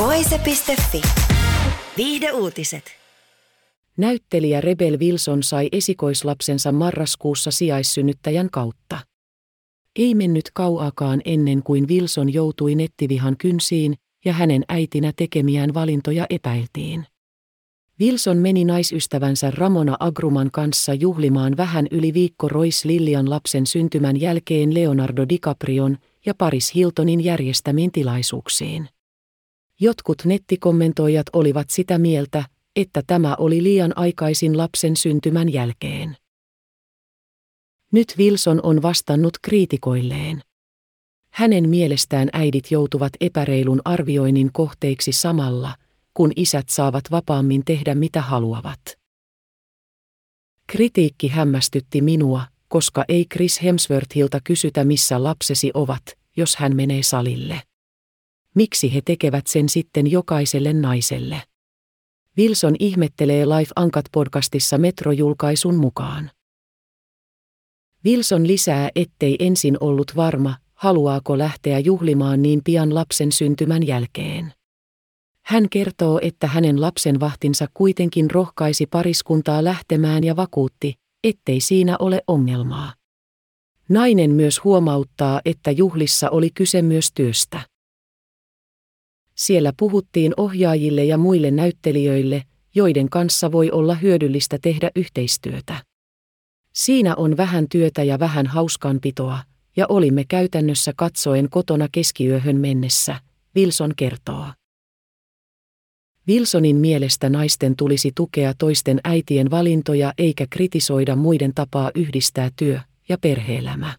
[0.00, 1.02] Voise.fi.
[1.96, 2.84] Viihde uutiset.
[3.96, 8.98] Näyttelijä Rebel Wilson sai esikoislapsensa marraskuussa sijaissynnyttäjän kautta.
[9.96, 13.94] Ei mennyt kauakaan ennen kuin Wilson joutui nettivihan kynsiin
[14.24, 17.06] ja hänen äitinä tekemiään valintoja epäiltiin.
[18.00, 24.74] Wilson meni naisystävänsä Ramona Agruman kanssa juhlimaan vähän yli viikko Royce Lillian lapsen syntymän jälkeen
[24.74, 25.96] Leonardo DiCaprion
[26.26, 28.88] ja Paris Hiltonin järjestämiin tilaisuuksiin.
[29.80, 32.44] Jotkut nettikommentoijat olivat sitä mieltä,
[32.76, 36.16] että tämä oli liian aikaisin lapsen syntymän jälkeen.
[37.92, 40.42] Nyt Wilson on vastannut kriitikoilleen.
[41.32, 45.74] Hänen mielestään äidit joutuvat epäreilun arvioinnin kohteiksi samalla,
[46.14, 48.80] kun isät saavat vapaammin tehdä mitä haluavat.
[50.66, 56.02] Kritiikki hämmästytti minua, koska ei Chris Hemsworthilta kysytä missä lapsesi ovat,
[56.36, 57.62] jos hän menee salille.
[58.54, 61.42] Miksi he tekevät sen sitten jokaiselle naiselle?
[62.38, 66.30] Wilson ihmettelee Life Ankat podcastissa Metro-julkaisun mukaan.
[68.04, 74.52] Wilson lisää, ettei ensin ollut varma, haluaako lähteä juhlimaan niin pian lapsen syntymän jälkeen.
[75.44, 82.92] Hän kertoo, että hänen lapsenvahtinsa kuitenkin rohkaisi pariskuntaa lähtemään ja vakuutti, ettei siinä ole ongelmaa.
[83.88, 87.69] Nainen myös huomauttaa, että juhlissa oli kyse myös työstä.
[89.40, 92.42] Siellä puhuttiin ohjaajille ja muille näyttelijöille,
[92.74, 95.84] joiden kanssa voi olla hyödyllistä tehdä yhteistyötä.
[96.74, 99.38] Siinä on vähän työtä ja vähän hauskanpitoa,
[99.76, 103.20] ja olimme käytännössä katsoen kotona keskiyöhön mennessä,
[103.56, 104.46] Wilson kertoo.
[106.28, 113.18] Wilsonin mielestä naisten tulisi tukea toisten äitien valintoja eikä kritisoida muiden tapaa yhdistää työ- ja
[113.18, 113.96] perheelämä.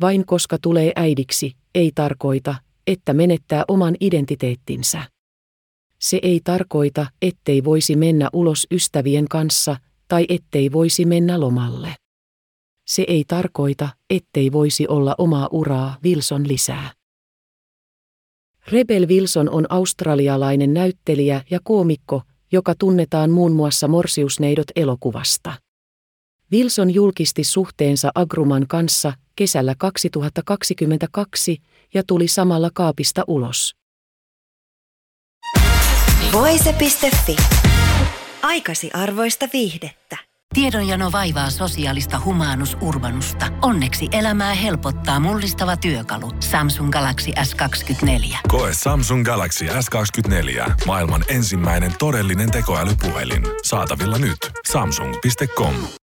[0.00, 2.54] Vain koska tulee äidiksi, ei tarkoita,
[2.90, 5.02] että menettää oman identiteettinsä.
[5.98, 9.76] Se ei tarkoita, ettei voisi mennä ulos ystävien kanssa
[10.08, 11.94] tai ettei voisi mennä lomalle.
[12.86, 16.90] Se ei tarkoita, ettei voisi olla omaa uraa, Wilson lisää.
[18.66, 22.22] Rebel Wilson on australialainen näyttelijä ja koomikko,
[22.52, 25.52] joka tunnetaan muun muassa Morsiusneidot elokuvasta.
[26.52, 31.62] Wilson julkisti suhteensa Agruman kanssa kesällä 2022
[31.94, 33.74] ja tuli samalla kaapista ulos.
[36.32, 37.36] Voise.fi.
[38.42, 40.16] Aikasi arvoista viihdettä.
[40.54, 43.46] Tiedonjano vaivaa sosiaalista humanus urbanusta.
[43.62, 46.30] Onneksi elämää helpottaa mullistava työkalu.
[46.40, 48.38] Samsung Galaxy S24.
[48.48, 50.72] Koe Samsung Galaxy S24.
[50.86, 53.42] Maailman ensimmäinen todellinen tekoälypuhelin.
[53.62, 54.38] Saatavilla nyt.
[54.72, 55.74] Samsung.com.